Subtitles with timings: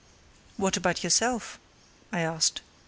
[0.57, 1.59] "What about yourself?"
[2.11, 2.61] I asked.